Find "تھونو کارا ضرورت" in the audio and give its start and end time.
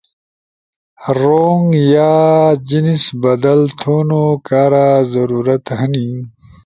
3.79-5.65